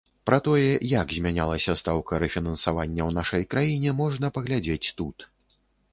Пра 0.27 0.37
тое, 0.45 0.69
як 0.91 1.07
змянялася 1.17 1.75
стаўка 1.81 2.19
рэфінансавання 2.25 3.01
ў 3.09 3.19
нашай 3.19 3.47
краіне, 3.55 3.89
можна 4.03 4.25
паглядзець 4.39 4.93
тут. 5.03 5.17